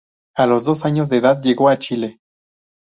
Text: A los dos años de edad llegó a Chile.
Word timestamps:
A 0.35 0.47
los 0.47 0.63
dos 0.63 0.83
años 0.83 1.09
de 1.09 1.17
edad 1.17 1.39
llegó 1.43 1.69
a 1.69 1.77
Chile. 1.77 2.21